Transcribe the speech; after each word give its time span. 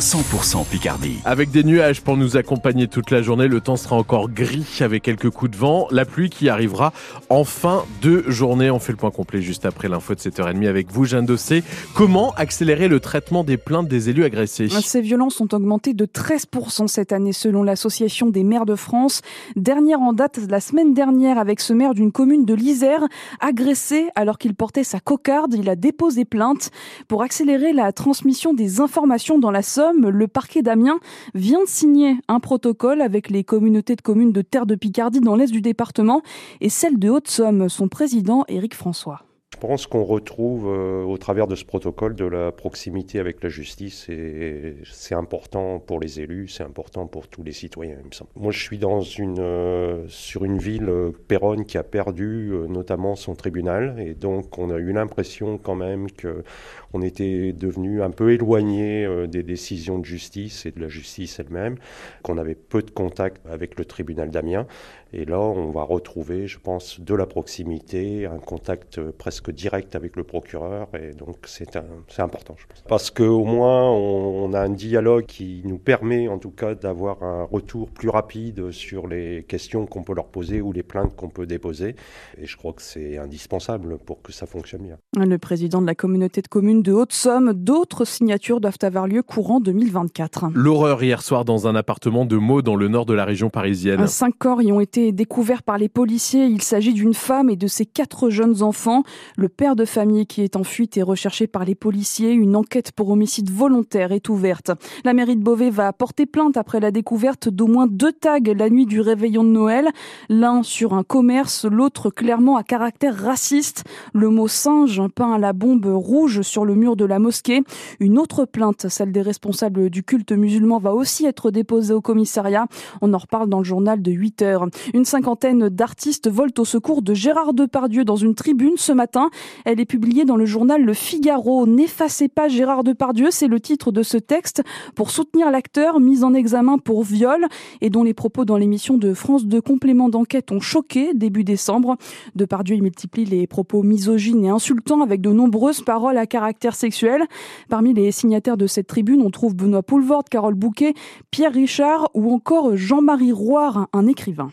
100% 0.00 0.64
Picardie. 0.64 1.18
Avec 1.24 1.50
des 1.50 1.64
nuages 1.64 2.02
pour 2.02 2.16
nous 2.16 2.36
accompagner 2.36 2.86
toute 2.86 3.10
la 3.10 3.20
journée, 3.20 3.48
le 3.48 3.60
temps 3.60 3.76
sera 3.76 3.96
encore 3.96 4.30
gris 4.30 4.78
avec 4.80 5.02
quelques 5.02 5.30
coups 5.30 5.50
de 5.50 5.56
vent. 5.56 5.88
La 5.90 6.04
pluie 6.04 6.30
qui 6.30 6.48
arrivera 6.48 6.92
en 7.30 7.42
fin 7.42 7.84
de 8.00 8.22
journée. 8.28 8.70
On 8.70 8.78
fait 8.78 8.92
le 8.92 8.98
point 8.98 9.10
complet 9.10 9.42
juste 9.42 9.66
après 9.66 9.88
l'info 9.88 10.14
de 10.14 10.20
7h30 10.20 10.68
avec 10.68 10.92
vous, 10.92 11.04
Jeanne 11.04 11.26
Dossé. 11.26 11.64
Comment 11.94 12.30
accélérer 12.36 12.86
le 12.86 13.00
traitement 13.00 13.42
des 13.42 13.56
plaintes 13.56 13.88
des 13.88 14.08
élus 14.08 14.22
agressés? 14.22 14.68
Ces 14.68 15.00
violences 15.00 15.40
ont 15.40 15.48
augmenté 15.52 15.94
de 15.94 16.06
13% 16.06 16.86
cette 16.86 17.12
année 17.12 17.32
selon 17.32 17.64
l'Association 17.64 18.30
des 18.30 18.44
maires 18.44 18.66
de 18.66 18.76
France. 18.76 19.22
Dernière 19.56 20.00
en 20.00 20.12
date 20.12 20.38
la 20.48 20.60
semaine 20.60 20.94
dernière 20.94 21.38
avec 21.38 21.58
ce 21.58 21.72
maire 21.72 21.94
d'une 21.94 22.12
commune 22.12 22.44
de 22.44 22.54
l'Isère 22.54 23.02
agressé 23.40 24.08
alors 24.14 24.38
qu'il 24.38 24.54
portait 24.54 24.84
sa 24.84 25.00
cocarde. 25.00 25.54
Il 25.54 25.68
a 25.68 25.74
déposé 25.74 26.24
plainte 26.24 26.70
pour 27.08 27.22
accélérer 27.22 27.72
la 27.72 27.90
transmission 27.92 28.54
des 28.54 28.80
informations 28.80 29.40
dans 29.40 29.50
la 29.50 29.62
Somme 29.62 29.87
le 29.92 30.28
parquet 30.28 30.62
d'Amiens 30.62 30.98
vient 31.34 31.62
de 31.62 31.68
signer 31.68 32.16
un 32.28 32.40
protocole 32.40 33.00
avec 33.00 33.30
les 33.30 33.44
communautés 33.44 33.96
de 33.96 34.02
communes 34.02 34.32
de 34.32 34.42
Terre 34.42 34.66
de 34.66 34.74
Picardie 34.74 35.20
dans 35.20 35.36
l'est 35.36 35.50
du 35.50 35.60
département 35.60 36.22
et 36.60 36.68
celle 36.68 36.98
de 36.98 37.08
Haute-Somme, 37.08 37.68
son 37.68 37.88
président 37.88 38.44
Éric 38.48 38.74
François. 38.74 39.22
Je 39.58 39.66
pense 39.66 39.88
qu'on 39.88 40.04
retrouve 40.04 40.68
euh, 40.68 41.02
au 41.02 41.16
travers 41.18 41.48
de 41.48 41.56
ce 41.56 41.64
protocole 41.64 42.14
de 42.14 42.26
la 42.26 42.52
proximité 42.52 43.18
avec 43.18 43.42
la 43.42 43.48
justice 43.48 44.08
et 44.08 44.76
c'est 44.84 45.16
important 45.16 45.80
pour 45.80 45.98
les 45.98 46.20
élus, 46.20 46.46
c'est 46.46 46.62
important 46.62 47.08
pour 47.08 47.26
tous 47.26 47.42
les 47.42 47.50
citoyens, 47.50 47.96
il 47.98 48.06
me 48.06 48.12
semble. 48.12 48.30
Moi, 48.36 48.52
je 48.52 48.60
suis 48.60 48.78
euh, 48.84 50.04
sur 50.06 50.44
une 50.44 50.58
ville, 50.58 50.88
euh, 50.88 51.10
Péronne, 51.26 51.64
qui 51.64 51.76
a 51.76 51.82
perdu 51.82 52.52
notamment 52.68 53.16
son 53.16 53.34
tribunal 53.34 53.98
et 53.98 54.14
donc 54.14 54.58
on 54.58 54.70
a 54.70 54.76
eu 54.76 54.92
l'impression 54.92 55.58
quand 55.58 55.74
même 55.74 56.06
qu'on 56.12 57.02
était 57.02 57.52
devenu 57.52 58.02
un 58.02 58.10
peu 58.10 58.32
éloigné 58.32 59.26
des 59.26 59.42
décisions 59.42 59.98
de 59.98 60.04
justice 60.04 60.66
et 60.66 60.70
de 60.70 60.80
la 60.80 60.88
justice 60.88 61.40
elle-même, 61.40 61.76
qu'on 62.22 62.38
avait 62.38 62.54
peu 62.54 62.82
de 62.82 62.90
contact 62.90 63.44
avec 63.46 63.76
le 63.76 63.86
tribunal 63.86 64.30
d'Amiens. 64.30 64.66
Et 65.14 65.24
là, 65.24 65.40
on 65.40 65.70
va 65.70 65.84
retrouver, 65.84 66.46
je 66.46 66.58
pense, 66.58 67.00
de 67.00 67.14
la 67.14 67.24
proximité, 67.24 68.26
un 68.26 68.38
contact 68.38 69.00
presque 69.12 69.37
direct 69.46 69.94
avec 69.96 70.16
le 70.16 70.24
procureur. 70.24 70.88
Et 70.94 71.12
donc, 71.12 71.46
c'est 71.46 71.76
important, 72.18 72.54
je 72.58 72.66
pense. 72.66 72.82
Parce 72.88 73.10
qu'au 73.10 73.44
moins, 73.44 73.90
on, 73.90 74.52
a 74.52 74.60
un 74.60 74.70
dialogue 74.70 75.26
qui 75.26 75.62
nous 75.64 75.78
permet, 75.78 76.28
en 76.28 76.38
tout 76.38 76.50
cas, 76.50 76.74
d'avoir 76.74 77.22
un 77.22 77.44
retour 77.44 77.90
plus 77.90 78.08
rapide 78.08 78.70
sur 78.70 79.06
les 79.06 79.44
questions 79.48 79.86
qu'on 79.86 80.02
peut 80.02 80.14
leur 80.14 80.28
poser 80.28 80.60
ou 80.60 80.72
les 80.72 80.82
plaintes 80.82 81.14
qu'on 81.16 81.28
peut 81.28 81.46
déposer. 81.46 81.96
Et 82.38 82.46
je 82.46 82.56
crois 82.56 82.72
que 82.72 82.82
c'est 82.82 83.18
indispensable 83.18 83.98
pour 83.98 84.22
que 84.22 84.32
ça 84.32 84.46
fonctionne 84.46 84.82
bien. 84.82 84.96
Le 85.16 85.38
président 85.38 85.80
de 85.80 85.86
la 85.86 85.94
communauté 85.94 86.42
de 86.42 86.48
communes 86.48 86.82
de 86.82 86.92
Haute-Somme, 86.92 87.52
d'autres 87.52 88.04
signatures 88.04 88.60
doivent 88.60 88.78
avoir 88.82 89.06
lieu 89.06 89.22
courant 89.22 89.60
2024. 89.60 90.46
L'horreur 90.54 91.02
hier 91.02 91.22
soir 91.22 91.44
dans 91.44 91.66
un 91.66 91.74
appartement 91.74 92.24
de 92.24 92.36
Meaux 92.36 92.62
dans 92.62 92.76
le 92.76 92.88
nord 92.88 93.06
de 93.06 93.14
la 93.14 93.24
région 93.24 93.50
parisienne. 93.50 94.06
Cinq 94.06 94.34
corps 94.38 94.62
y 94.62 94.72
ont 94.72 94.80
été 94.80 95.12
découvert 95.12 95.62
par 95.62 95.78
les 95.78 95.88
policiers. 95.88 96.46
Il 96.46 96.62
s'agit 96.62 96.92
d'une 96.92 97.14
femme 97.14 97.50
et 97.50 97.56
de 97.56 97.66
ses 97.66 97.86
quatre 97.86 98.30
jeunes 98.30 98.62
enfants. 98.62 99.02
Le 99.36 99.48
père 99.48 99.76
de 99.76 99.84
famille 99.84 100.26
qui 100.26 100.42
est 100.42 100.56
en 100.56 100.64
fuite 100.64 100.96
est 100.96 101.02
recherché 101.02 101.46
par 101.46 101.64
les 101.64 101.74
policiers. 101.74 102.32
Une 102.32 102.56
enquête 102.56 102.92
pour 102.92 103.10
homicide 103.10 103.50
volontaire 103.50 104.12
est 104.12 104.28
ouverte. 104.28 104.70
La 105.04 105.12
mairie 105.12 105.36
de 105.36 105.42
Beauvais 105.42 105.70
va 105.70 105.92
porter 105.92 106.26
plainte 106.26 106.56
après 106.56 106.80
la 106.80 106.90
découverte 106.90 107.48
d'au 107.48 107.66
moins 107.66 107.86
deux 107.86 108.12
tags 108.12 108.38
la 108.38 108.70
nuit 108.70 108.86
du 108.86 109.00
réveillon 109.00 109.44
de 109.44 109.48
Noël. 109.48 109.88
L'un 110.28 110.62
sur 110.62 110.94
un 110.94 111.02
commerce, 111.02 111.64
l'autre 111.64 112.10
clairement 112.10 112.56
à 112.56 112.62
caractère 112.62 113.16
raciste. 113.16 113.84
Le 114.12 114.28
mot 114.28 114.48
singe 114.48 115.02
peint 115.14 115.32
à 115.32 115.38
la 115.38 115.52
bombe 115.52 115.86
rouge 115.86 116.42
sur 116.42 116.64
le 116.64 116.74
mur 116.74 116.96
de 116.96 117.04
la 117.04 117.18
mosquée. 117.18 117.62
Une 118.00 118.18
autre 118.18 118.44
plainte, 118.44 118.88
celle 118.88 119.12
des 119.12 119.22
responsables 119.22 119.90
du 119.90 120.02
culte 120.02 120.32
musulman, 120.32 120.78
va 120.78 120.94
aussi 120.94 121.26
être 121.26 121.50
déposée 121.50 121.94
au 121.94 122.00
commissariat. 122.00 122.66
On 123.02 123.12
en 123.12 123.18
reparle 123.18 123.48
dans 123.48 123.58
le 123.58 123.64
journal 123.64 124.00
de 124.00 124.12
8 124.12 124.42
heures. 124.42 124.66
Une 124.94 125.04
cinquantaine 125.04 125.68
d'artistes 125.68 126.30
volent 126.30 126.52
au 126.58 126.64
secours 126.64 127.02
de 127.02 127.14
Gérard 127.14 127.54
Depardieu 127.54 128.04
dans 128.04 128.16
une 128.16 128.34
tribune 128.34 128.74
ce 128.76 128.92
matin. 128.92 129.17
Elle 129.64 129.80
est 129.80 129.84
publiée 129.84 130.24
dans 130.24 130.36
le 130.36 130.46
journal 130.46 130.82
Le 130.82 130.94
Figaro. 130.94 131.66
N'effacez 131.66 132.28
pas 132.28 132.48
Gérard 132.48 132.84
Depardieu, 132.84 133.30
c'est 133.30 133.46
le 133.46 133.60
titre 133.60 133.92
de 133.92 134.02
ce 134.02 134.16
texte 134.16 134.62
pour 134.94 135.10
soutenir 135.10 135.50
l'acteur 135.50 136.00
mis 136.00 136.24
en 136.24 136.34
examen 136.34 136.78
pour 136.78 137.02
viol 137.02 137.46
et 137.80 137.90
dont 137.90 138.04
les 138.04 138.14
propos 138.14 138.44
dans 138.44 138.56
l'émission 138.56 138.96
de 138.96 139.14
France 139.14 139.46
de 139.46 139.60
complément 139.60 140.08
d'enquête 140.08 140.52
ont 140.52 140.60
choqué 140.60 141.14
début 141.14 141.44
décembre. 141.44 141.96
Depardieu 142.34 142.76
y 142.76 142.80
multiplie 142.80 143.24
les 143.24 143.46
propos 143.46 143.82
misogynes 143.82 144.44
et 144.44 144.50
insultants 144.50 145.02
avec 145.02 145.20
de 145.20 145.30
nombreuses 145.30 145.82
paroles 145.82 146.18
à 146.18 146.26
caractère 146.26 146.74
sexuel. 146.74 147.24
Parmi 147.68 147.94
les 147.94 148.12
signataires 148.12 148.56
de 148.56 148.66
cette 148.66 148.86
tribune, 148.86 149.22
on 149.22 149.30
trouve 149.30 149.54
Benoît 149.54 149.82
Poulvord, 149.82 150.24
Carole 150.24 150.54
Bouquet, 150.54 150.94
Pierre 151.30 151.52
Richard 151.52 152.10
ou 152.14 152.32
encore 152.32 152.76
Jean-Marie 152.76 153.32
Roire, 153.32 153.88
un 153.92 154.06
écrivain 154.06 154.50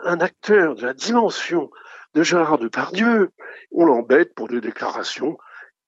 un 0.00 0.20
acteur 0.20 0.74
de 0.74 0.86
la 0.86 0.94
dimension 0.94 1.70
de 2.16 2.22
Gérard 2.22 2.56
Depardieu, 2.56 3.30
on 3.72 3.84
l'embête 3.84 4.34
pour 4.34 4.48
des 4.48 4.62
déclarations 4.62 5.36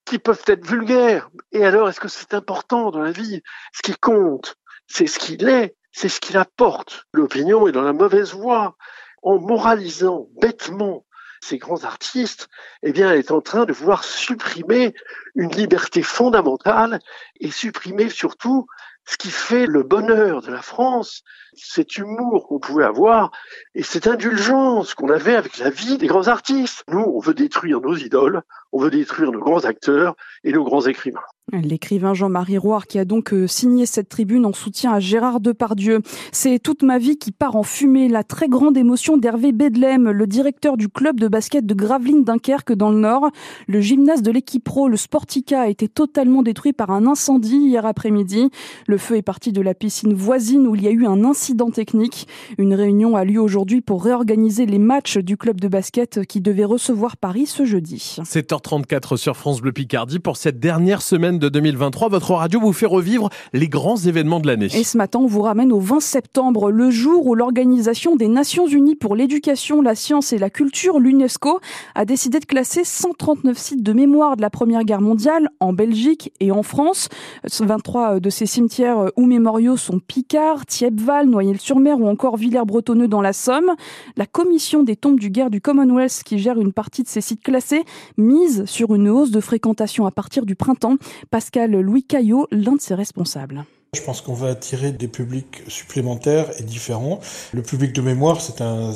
qui 0.04 0.18
peuvent 0.18 0.44
être 0.46 0.66
vulgaires. 0.66 1.30
Et 1.52 1.64
alors, 1.64 1.88
est-ce 1.88 2.00
que 2.00 2.08
c'est 2.08 2.34
important 2.34 2.90
dans 2.90 3.00
la 3.00 3.12
vie? 3.12 3.42
Ce 3.72 3.80
qui 3.80 3.94
compte, 3.94 4.56
c'est 4.86 5.06
ce 5.06 5.18
qu'il 5.18 5.48
est, 5.48 5.74
c'est 5.90 6.10
ce 6.10 6.20
qu'il 6.20 6.36
apporte. 6.36 7.06
L'opinion 7.14 7.66
est 7.66 7.72
dans 7.72 7.82
la 7.82 7.94
mauvaise 7.94 8.34
voie. 8.34 8.76
En 9.22 9.40
moralisant 9.40 10.28
bêtement 10.40 11.06
ces 11.40 11.56
grands 11.56 11.84
artistes, 11.84 12.48
eh 12.82 12.92
bien, 12.92 13.10
elle 13.10 13.20
est 13.20 13.30
en 13.30 13.40
train 13.40 13.64
de 13.64 13.72
vouloir 13.72 14.04
supprimer 14.04 14.94
une 15.34 15.50
liberté 15.50 16.02
fondamentale 16.02 17.00
et 17.40 17.50
supprimer 17.50 18.10
surtout 18.10 18.66
ce 19.08 19.16
qui 19.16 19.30
fait 19.30 19.64
le 19.64 19.82
bonheur 19.82 20.42
de 20.42 20.50
la 20.50 20.60
France, 20.60 21.22
cet 21.54 21.96
humour 21.96 22.46
qu'on 22.46 22.58
pouvait 22.58 22.84
avoir 22.84 23.30
et 23.74 23.82
cette 23.82 24.06
indulgence 24.06 24.92
qu'on 24.94 25.08
avait 25.08 25.34
avec 25.34 25.56
la 25.56 25.70
vie 25.70 25.96
des 25.96 26.06
grands 26.06 26.28
artistes. 26.28 26.84
Nous, 26.88 27.00
on 27.00 27.18
veut 27.18 27.32
détruire 27.32 27.80
nos 27.80 27.96
idoles, 27.96 28.42
on 28.70 28.80
veut 28.80 28.90
détruire 28.90 29.32
nos 29.32 29.40
grands 29.40 29.64
acteurs 29.64 30.14
et 30.44 30.52
nos 30.52 30.62
grands 30.62 30.86
écrivains. 30.86 31.24
L'écrivain 31.52 32.12
Jean-Marie 32.12 32.58
Roire 32.58 32.86
qui 32.86 32.98
a 32.98 33.06
donc 33.06 33.32
euh, 33.32 33.46
signé 33.46 33.86
cette 33.86 34.10
tribune 34.10 34.44
en 34.44 34.52
soutien 34.52 34.92
à 34.92 35.00
Gérard 35.00 35.40
Depardieu. 35.40 36.02
C'est 36.30 36.58
toute 36.58 36.82
ma 36.82 36.98
vie 36.98 37.16
qui 37.16 37.32
part 37.32 37.56
en 37.56 37.62
fumée. 37.62 38.08
La 38.08 38.22
très 38.22 38.48
grande 38.48 38.76
émotion 38.76 39.16
d'Hervé 39.16 39.52
Bedlem, 39.52 40.10
le 40.10 40.26
directeur 40.26 40.76
du 40.76 40.88
club 40.88 41.18
de 41.18 41.26
basket 41.26 41.64
de 41.64 41.72
Gravelines 41.72 42.22
Dunkerque 42.22 42.74
dans 42.74 42.90
le 42.90 42.98
Nord. 42.98 43.30
Le 43.66 43.80
gymnase 43.80 44.22
de 44.22 44.30
l'équipe 44.30 44.62
pro, 44.62 44.88
le 44.88 44.98
Sportica, 44.98 45.62
a 45.62 45.68
été 45.68 45.88
totalement 45.88 46.42
détruit 46.42 46.74
par 46.74 46.90
un 46.90 47.06
incendie 47.06 47.56
hier 47.56 47.86
après-midi. 47.86 48.50
Le 48.86 48.98
feu 48.98 49.16
est 49.16 49.22
parti 49.22 49.50
de 49.50 49.62
la 49.62 49.72
piscine 49.72 50.12
voisine 50.12 50.66
où 50.66 50.74
il 50.74 50.82
y 50.82 50.88
a 50.88 50.90
eu 50.90 51.06
un 51.06 51.24
incident 51.24 51.70
technique. 51.70 52.28
Une 52.58 52.74
réunion 52.74 53.16
a 53.16 53.24
lieu 53.24 53.40
aujourd'hui 53.40 53.80
pour 53.80 54.04
réorganiser 54.04 54.66
les 54.66 54.78
matchs 54.78 55.16
du 55.16 55.38
club 55.38 55.60
de 55.60 55.68
basket 55.68 56.26
qui 56.26 56.42
devait 56.42 56.66
recevoir 56.66 57.16
Paris 57.16 57.46
ce 57.46 57.64
jeudi. 57.64 58.16
7h34 58.22 59.16
sur 59.16 59.36
France 59.36 59.62
Bleu 59.62 59.72
Picardie 59.72 60.18
pour 60.18 60.36
cette 60.36 60.60
dernière 60.60 61.00
semaine 61.00 61.37
de 61.38 61.48
2023. 61.48 62.08
Votre 62.08 62.32
radio 62.32 62.60
vous 62.60 62.72
fait 62.72 62.86
revivre 62.86 63.30
les 63.52 63.68
grands 63.68 63.96
événements 63.96 64.40
de 64.40 64.46
l'année. 64.46 64.68
Et 64.74 64.84
ce 64.84 64.96
matin, 64.96 65.20
on 65.20 65.26
vous 65.26 65.42
ramène 65.42 65.72
au 65.72 65.80
20 65.80 66.00
septembre, 66.00 66.70
le 66.70 66.90
jour 66.90 67.26
où 67.26 67.34
l'Organisation 67.34 68.16
des 68.16 68.28
Nations 68.28 68.66
Unies 68.66 68.96
pour 68.96 69.16
l'éducation, 69.16 69.82
la 69.82 69.94
science 69.94 70.32
et 70.32 70.38
la 70.38 70.50
culture, 70.50 70.98
l'UNESCO, 70.98 71.60
a 71.94 72.04
décidé 72.04 72.40
de 72.40 72.44
classer 72.44 72.82
139 72.84 73.56
sites 73.56 73.82
de 73.82 73.92
mémoire 73.92 74.36
de 74.36 74.42
la 74.42 74.50
Première 74.50 74.84
Guerre 74.84 75.00
mondiale 75.00 75.48
en 75.60 75.72
Belgique 75.72 76.32
et 76.40 76.50
en 76.50 76.62
France. 76.62 77.08
23 77.44 78.20
de 78.20 78.30
ces 78.30 78.46
cimetières 78.46 79.10
ou 79.16 79.26
mémoriaux 79.26 79.76
sont 79.76 80.00
Picard, 80.00 80.66
Thiepval, 80.66 81.28
Noyelles-sur-Mer 81.28 82.00
ou 82.00 82.08
encore 82.08 82.36
Villers-Bretonneux 82.36 83.08
dans 83.08 83.20
la 83.20 83.32
Somme. 83.32 83.72
La 84.16 84.26
commission 84.26 84.82
des 84.82 84.96
tombes 84.96 85.20
du 85.20 85.30
guerre 85.30 85.50
du 85.50 85.60
Commonwealth 85.60 86.22
qui 86.24 86.38
gère 86.38 86.60
une 86.60 86.72
partie 86.72 87.02
de 87.02 87.08
ces 87.08 87.20
sites 87.20 87.42
classés 87.42 87.84
mise 88.16 88.64
sur 88.66 88.94
une 88.94 89.08
hausse 89.08 89.30
de 89.30 89.40
fréquentation 89.40 90.06
à 90.06 90.10
partir 90.10 90.46
du 90.46 90.54
printemps. 90.54 90.96
Pascal 91.30 91.72
Louis 91.72 92.04
Caillot, 92.04 92.48
l'un 92.50 92.76
de 92.76 92.80
ses 92.80 92.94
responsables. 92.94 93.66
Je 93.96 94.02
pense 94.02 94.20
qu'on 94.20 94.34
va 94.34 94.48
attirer 94.48 94.92
des 94.92 95.08
publics 95.08 95.62
supplémentaires 95.66 96.50
et 96.58 96.62
différents. 96.62 97.20
Le 97.54 97.62
public 97.62 97.94
de 97.94 98.02
mémoire, 98.02 98.42
c'est 98.42 98.60
en 98.60 98.92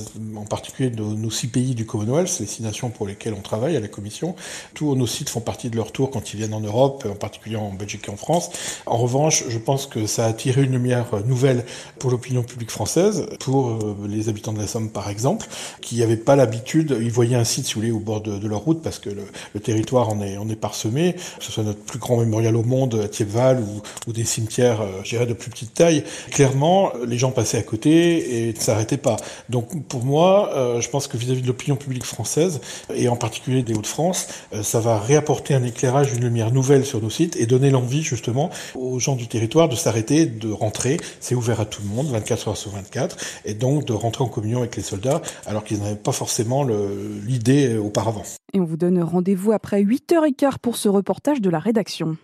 particulier 0.51 0.91
nos 0.91 1.31
six 1.31 1.47
pays 1.47 1.75
du 1.75 1.87
Commonwealth, 1.87 2.41
les 2.41 2.47
six 2.47 2.63
nations 2.63 2.91
pour 2.91 3.07
lesquelles 3.07 3.33
on 3.33 3.41
travaille 3.41 3.75
à 3.75 3.81
la 3.81 3.89
Commission. 3.89 4.37
Tous 4.75 4.95
nos 4.95 5.07
sites 5.07 5.31
font 5.31 5.41
partie 5.41 5.71
de 5.71 5.77
leur 5.77 5.93
tour 5.93 6.11
quand 6.11 6.35
ils 6.35 6.37
viennent 6.37 6.53
en 6.53 6.61
Europe, 6.61 7.07
en 7.11 7.15
particulier 7.15 7.57
en 7.57 7.73
Belgique 7.73 8.05
et 8.09 8.11
en 8.11 8.19
France. 8.19 8.51
En 8.85 8.99
revanche, 8.99 9.45
je 9.49 9.57
pense 9.57 9.87
que 9.87 10.07
ça 10.07 10.27
a 10.27 10.29
attiré 10.29 10.63
une 10.63 10.73
lumière 10.73 11.07
nouvelle 11.25 11.65
pour 11.99 12.11
l'opinion 12.11 12.43
publique 12.43 12.71
française, 12.71 13.25
pour 13.41 13.71
euh, 13.71 13.97
les 14.07 14.29
habitants 14.29 14.53
de 14.53 14.59
la 14.59 14.67
Somme 14.67 14.91
par 14.91 15.09
exemple, 15.09 15.47
qui 15.81 16.01
n'avaient 16.01 16.19
pas 16.19 16.37
l'habitude, 16.37 16.99
ils 17.01 17.11
voyaient 17.11 17.37
un 17.37 17.45
site, 17.45 17.65
si 17.65 17.75
vous 17.75 17.81
voulez, 17.81 17.93
au 17.93 17.99
bord 17.99 18.21
de, 18.21 18.47
leur 18.47 18.61
route, 18.61 18.83
parce 18.83 18.99
que 18.99 19.09
le, 19.09 19.61
territoire 19.61 20.11
en 20.11 20.21
est, 20.21 20.57
parsemé, 20.57 21.15
que 21.15 21.45
ce 21.47 21.51
soit 21.51 21.65
notre 21.65 21.81
plus 21.81 21.99
grand 21.99 22.19
mémorial 22.19 22.57
au 22.57 22.63
monde 22.63 23.01
à 23.03 23.09
Thiepval 23.09 23.65
ou 24.07 24.13
des 24.13 24.25
cimetières 24.25 24.82
je 25.03 25.09
dirais, 25.09 25.27
de 25.27 25.35
plus 25.35 25.51
petite 25.51 25.75
taille, 25.75 26.05
clairement, 26.31 26.93
les 27.07 27.19
gens 27.19 27.31
passaient 27.31 27.59
à 27.59 27.63
côté 27.63 28.49
et 28.49 28.53
ne 28.53 28.59
s'arrêtaient 28.59 28.97
pas. 28.97 29.17
Donc 29.49 29.87
pour 29.89 30.05
moi, 30.05 30.79
je 30.81 30.89
pense 30.89 31.07
que 31.07 31.17
vis-à-vis 31.17 31.43
de 31.43 31.47
l'opinion 31.47 31.77
publique 31.77 32.05
française, 32.05 32.61
et 32.95 33.09
en 33.09 33.17
particulier 33.17 33.63
des 33.63 33.75
Hauts-de-France, 33.75 34.29
ça 34.63 34.81
va 34.81 34.99
réapporter 34.99 35.55
un 35.55 35.65
éclairage, 35.65 36.13
une 36.13 36.23
lumière 36.23 36.53
nouvelle 36.53 36.85
sur 36.85 37.03
nos 37.03 37.11
sites 37.11 37.37
et 37.37 37.47
donner 37.47 37.71
l'envie 37.71 38.03
justement 38.03 38.51
aux 38.75 38.99
gens 38.99 39.17
du 39.17 39.29
territoire 39.29 39.69
de 39.69 39.77
s'arrêter, 39.77 40.27
de 40.27 40.51
rentrer. 40.51 40.99
C'est 41.21 41.35
ouvert 41.35 41.61
à 41.61 41.65
tout 41.65 41.83
le 41.83 41.89
monde, 41.89 42.09
24 42.09 42.49
heures 42.49 42.57
sur 42.57 42.71
24, 42.73 43.17
et 43.45 43.55
donc 43.55 43.85
de 43.85 43.93
rentrer 43.93 44.25
en 44.25 44.29
communion 44.29 44.59
avec 44.61 44.77
les 44.77 44.83
soldats, 44.83 45.23
alors 45.47 45.65
qu'ils 45.65 45.79
n'avaient 45.79 45.97
pas 45.97 46.13
forcément 46.13 46.65
l'idée 46.65 47.77
auparavant. 47.77 48.23
Et 48.55 48.61
on 48.61 48.65
vous 48.65 48.77
donne 48.77 49.03
rendez-vous 49.03 49.53
après 49.53 49.83
8h15 49.83 50.59
pour 50.61 50.77
ce 50.77 50.89
reportage 50.89 51.41
de 51.41 51.51
la 51.51 51.59
rédaction. 51.59 52.17